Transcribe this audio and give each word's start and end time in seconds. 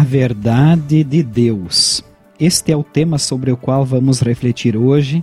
A 0.00 0.02
verdade 0.02 1.04
de 1.04 1.22
Deus. 1.22 2.02
Este 2.40 2.72
é 2.72 2.76
o 2.76 2.82
tema 2.82 3.18
sobre 3.18 3.52
o 3.52 3.56
qual 3.56 3.84
vamos 3.84 4.20
refletir 4.20 4.74
hoje, 4.74 5.22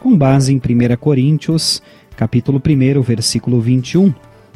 com 0.00 0.14
base 0.14 0.52
em 0.52 0.58
1 0.58 0.96
Coríntios, 0.98 1.82
capítulo 2.14 2.60
1, 2.60 3.00
versículo 3.00 3.58
21, 3.58 4.12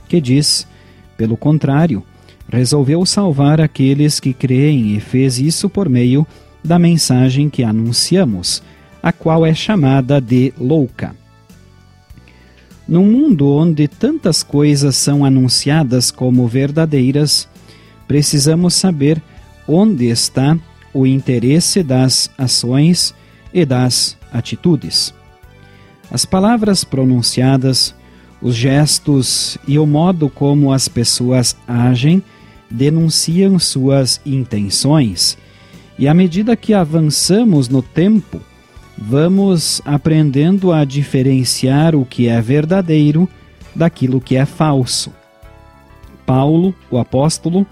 que 0.07 0.21
diz: 0.21 0.69
Pelo 1.17 1.39
contrário, 1.39 2.03
resolveu 2.47 3.07
salvar 3.07 3.59
aqueles 3.59 4.21
que 4.21 4.35
creem 4.35 4.95
e 4.95 5.01
fez 5.01 5.39
isso 5.39 5.71
por 5.71 5.89
meio 5.89 6.27
da 6.63 6.79
mensagem 6.79 7.49
que 7.49 7.65
anunciamos, 7.65 8.63
a 9.03 9.11
qual 9.11 9.47
é 9.47 9.55
chamada 9.55 10.21
de 10.21 10.53
louca. 10.61 11.17
Num 12.87 13.07
mundo 13.07 13.49
onde 13.49 13.89
tantas 13.89 14.43
coisas 14.43 14.97
são 14.97 15.25
anunciadas 15.25 16.11
como 16.11 16.47
verdadeiras, 16.47 17.49
precisamos 18.07 18.75
saber 18.75 19.23
onde 19.67 20.07
está 20.07 20.59
o 20.93 21.07
interesse 21.07 21.83
das 21.83 22.31
ações 22.39 23.15
e 23.53 23.65
das 23.65 24.17
atitudes. 24.33 25.13
As 26.11 26.25
palavras 26.25 26.85
pronunciadas, 26.85 27.95
os 28.41 28.55
gestos 28.55 29.59
e 29.67 29.79
o 29.79 29.87
modo 29.87 30.29
como 30.29 30.73
as 30.73 30.89
pessoas 30.89 31.57
agem 31.67 32.23
denunciam 32.71 33.59
suas 33.59 34.21
intenções, 34.25 35.37
e 35.99 36.07
à 36.07 36.15
medida 36.15 36.57
que 36.57 36.75
avançamos 36.75 37.69
no 37.69 37.81
tempo, 37.81 38.41
vamos 38.99 39.81
aprendendo 39.85 40.73
a 40.73 40.85
diferenciar 40.85 41.95
o 41.95 42.05
que 42.05 42.29
é 42.29 42.41
verdadeiro 42.41 43.29
daquilo 43.75 44.21
que 44.21 44.37
é 44.37 44.45
falso. 44.45 45.13
Paulo, 46.25 46.75
o 46.91 46.99
apóstolo, 46.99 47.67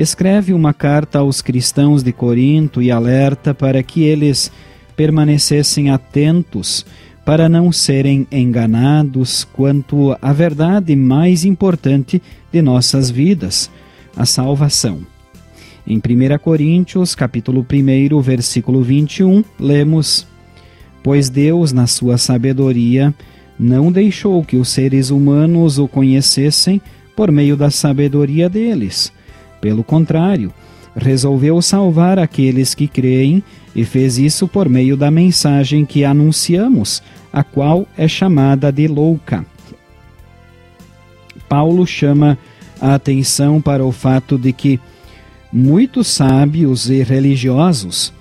escreve 0.00 0.54
uma 0.54 0.72
carta 0.72 1.18
aos 1.18 1.42
cristãos 1.42 2.02
de 2.02 2.10
Corinto 2.10 2.80
e 2.80 2.90
alerta 2.90 3.52
para 3.52 3.82
que 3.82 4.02
eles 4.02 4.50
permanecessem 4.96 5.90
atentos 5.90 6.86
para 7.22 7.50
não 7.50 7.70
serem 7.70 8.26
enganados 8.32 9.44
quanto 9.52 10.16
à 10.22 10.32
verdade 10.32 10.96
mais 10.96 11.44
importante 11.44 12.22
de 12.50 12.62
nossas 12.62 13.10
vidas, 13.10 13.70
a 14.16 14.24
salvação. 14.24 15.00
Em 15.86 15.98
1 15.98 16.38
Coríntios, 16.38 17.14
capítulo 17.14 17.66
1, 17.70 18.20
versículo 18.22 18.82
21, 18.82 19.44
lemos: 19.58 20.26
Pois 21.02 21.28
Deus, 21.28 21.72
na 21.72 21.86
sua 21.86 22.16
sabedoria, 22.16 23.14
não 23.58 23.92
deixou 23.92 24.42
que 24.42 24.56
os 24.56 24.70
seres 24.70 25.10
humanos 25.10 25.78
o 25.78 25.86
conhecessem 25.86 26.80
por 27.14 27.30
meio 27.30 27.54
da 27.54 27.70
sabedoria 27.70 28.48
deles, 28.48 29.12
pelo 29.60 29.84
contrário, 29.84 30.52
resolveu 30.96 31.60
salvar 31.62 32.18
aqueles 32.18 32.74
que 32.74 32.88
creem 32.88 33.42
e 33.74 33.84
fez 33.84 34.18
isso 34.18 34.48
por 34.48 34.68
meio 34.68 34.96
da 34.96 35.10
mensagem 35.10 35.84
que 35.84 36.04
anunciamos, 36.04 37.02
a 37.32 37.44
qual 37.44 37.86
é 37.96 38.08
chamada 38.08 38.72
de 38.72 38.88
louca. 38.88 39.44
Paulo 41.48 41.86
chama 41.86 42.38
a 42.80 42.94
atenção 42.94 43.60
para 43.60 43.84
o 43.84 43.92
fato 43.92 44.38
de 44.38 44.52
que 44.52 44.80
muitos 45.52 46.08
sábios 46.08 46.88
e 46.88 47.02
religiosos 47.02 48.12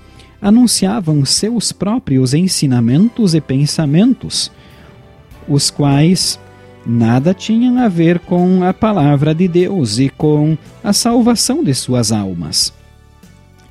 anunciavam 0.42 1.24
seus 1.26 1.72
próprios 1.72 2.34
ensinamentos 2.34 3.36
e 3.36 3.42
pensamentos, 3.42 4.52
os 5.48 5.70
quais 5.70 6.40
nada 6.86 7.34
tinham 7.34 7.78
a 7.78 7.88
ver 7.88 8.20
com 8.20 8.64
a 8.64 8.74
palavra 8.74 9.34
de 9.34 9.48
Deus 9.48 10.00
e 10.00 10.10
com 10.10 10.58
a 10.84 10.94
salvação 10.94 11.64
de 11.64 11.74
suas 11.74 12.12
almas. 12.12 12.74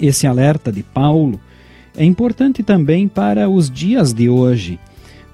Esse 0.01 0.27
alerta 0.27 0.71
de 0.71 0.83
Paulo 0.83 1.41
é 1.97 2.05
importante 2.05 2.63
também 2.63 3.09
para 3.09 3.49
os 3.49 3.69
dias 3.69 4.13
de 4.13 4.29
hoje, 4.29 4.79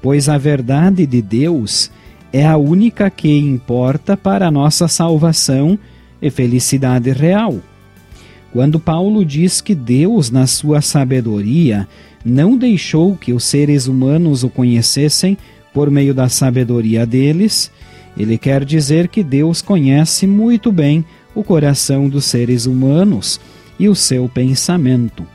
pois 0.00 0.28
a 0.28 0.38
verdade 0.38 1.06
de 1.06 1.20
Deus 1.20 1.90
é 2.32 2.44
a 2.44 2.56
única 2.56 3.10
que 3.10 3.36
importa 3.38 4.16
para 4.16 4.48
a 4.48 4.50
nossa 4.50 4.88
salvação 4.88 5.78
e 6.20 6.30
felicidade 6.30 7.10
real. 7.12 7.58
Quando 8.52 8.80
Paulo 8.80 9.24
diz 9.24 9.60
que 9.60 9.74
Deus, 9.74 10.30
na 10.30 10.46
sua 10.46 10.80
sabedoria, 10.80 11.86
não 12.24 12.56
deixou 12.56 13.16
que 13.16 13.32
os 13.32 13.44
seres 13.44 13.86
humanos 13.86 14.42
o 14.42 14.48
conhecessem 14.48 15.36
por 15.74 15.90
meio 15.90 16.14
da 16.14 16.28
sabedoria 16.28 17.04
deles, 17.04 17.70
ele 18.16 18.38
quer 18.38 18.64
dizer 18.64 19.08
que 19.08 19.24
Deus 19.24 19.60
conhece 19.60 20.26
muito 20.26 20.70
bem 20.70 21.04
o 21.34 21.42
coração 21.42 22.08
dos 22.08 22.24
seres 22.24 22.64
humanos 22.64 23.40
e 23.78 23.88
o 23.88 23.94
seu 23.94 24.28
pensamento. 24.28 25.26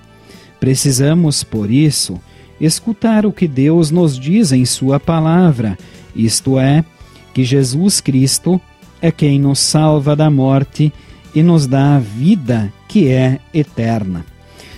Precisamos, 0.59 1.43
por 1.43 1.69
isso, 1.69 2.19
escutar 2.59 3.25
o 3.25 3.33
que 3.33 3.47
Deus 3.47 3.91
nos 3.91 4.17
diz 4.17 4.53
em 4.53 4.63
Sua 4.63 4.99
palavra, 4.99 5.77
isto 6.15 6.57
é, 6.57 6.83
que 7.33 7.43
Jesus 7.43 7.99
Cristo 7.99 8.59
é 9.01 9.11
quem 9.11 9.39
nos 9.39 9.59
salva 9.59 10.15
da 10.15 10.29
morte 10.29 10.91
e 11.35 11.43
nos 11.43 11.67
dá 11.67 11.97
a 11.97 11.99
vida 11.99 12.71
que 12.87 13.07
é 13.07 13.39
eterna. 13.53 14.25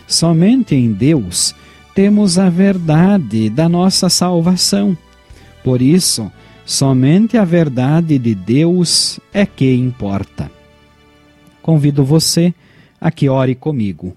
Somente 0.07 0.75
em 0.75 0.91
Deus 0.91 1.55
temos 1.95 2.37
a 2.37 2.49
verdade 2.49 3.49
da 3.49 3.69
nossa 3.69 4.09
salvação. 4.09 4.97
Por 5.63 5.81
isso, 5.81 6.31
somente 6.65 7.37
a 7.37 7.45
verdade 7.45 8.17
de 8.17 8.33
Deus 8.33 9.19
é 9.33 9.45
que 9.45 9.73
importa. 9.73 10.51
Convido 11.61 12.03
você 12.03 12.53
a 12.99 13.11
que 13.11 13.29
ore 13.29 13.55
comigo. 13.55 14.15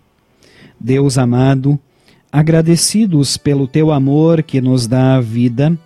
Deus 0.79 1.19
amado, 1.19 1.79
agradecidos 2.31 3.37
pelo 3.37 3.67
teu 3.67 3.93
amor 3.93 4.43
que 4.43 4.61
nos 4.61 4.87
dá 4.87 5.17
a 5.17 5.21
vida, 5.21 5.79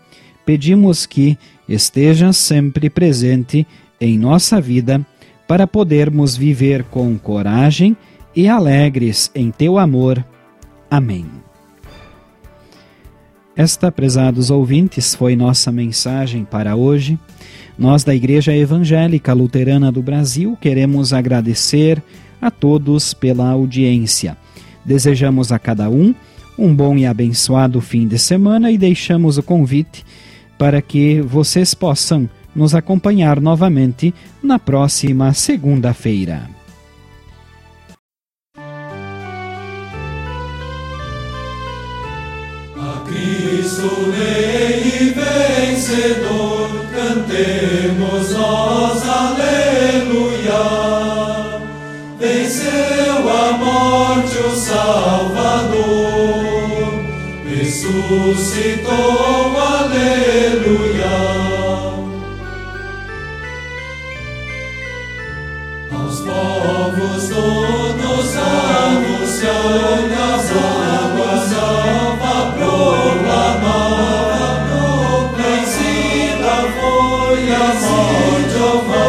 pedimos 0.45 1.07
que 1.07 1.39
esteja 1.69 2.33
sempre 2.33 2.89
presente 2.89 3.67
em 4.01 4.19
nossa 4.19 4.61
vida 4.61 5.05
para 5.47 5.67
podermos 5.67 6.37
viver 6.37 6.85
com 6.85 7.19
coragem 7.19 7.97
e 8.35 8.49
alegres 8.49 9.31
em 9.35 9.51
teu 9.51 9.79
amor. 9.79 10.25
Amém. 10.91 11.47
Esta, 13.59 13.91
prezados 13.91 14.53
ouvintes, 14.53 15.17
foi 15.17 15.35
nossa 15.35 15.73
mensagem 15.73 16.45
para 16.45 16.77
hoje. 16.77 17.19
Nós, 17.77 18.05
da 18.05 18.15
Igreja 18.15 18.57
Evangélica 18.57 19.33
Luterana 19.33 19.91
do 19.91 20.01
Brasil, 20.01 20.57
queremos 20.61 21.13
agradecer 21.13 22.01
a 22.41 22.53
todos 22.53 23.13
pela 23.13 23.51
audiência. 23.51 24.37
Desejamos 24.85 25.51
a 25.51 25.59
cada 25.59 25.91
um 25.91 26.15
um 26.57 26.73
bom 26.73 26.97
e 26.97 27.05
abençoado 27.05 27.81
fim 27.81 28.07
de 28.07 28.17
semana 28.17 28.71
e 28.71 28.79
deixamos 28.79 29.39
o 29.39 29.43
convite 29.43 30.05
para 30.57 30.81
que 30.81 31.21
vocês 31.21 31.75
possam 31.75 32.31
nos 32.55 32.77
acompanhar 32.77 33.41
novamente 33.41 34.15
na 34.41 34.61
próxima 34.61 35.33
segunda-feira. 35.33 36.58
Cristo 43.09 44.11
Rei 44.11 45.15
vencedor, 45.15 46.69
cantemos 46.93 48.31
nós, 48.31 49.03
aleluia. 49.09 50.63
Venceu 52.19 53.29
a 53.29 53.53
morte 53.53 54.39
o 54.39 54.57
Salvador, 54.57 55.79
ressuscitou, 57.45 58.93
aleluia. 59.57 61.38
Yahweh, 76.59 77.47
Yahweh, 77.51 78.49
Jehovah. 78.51 79.08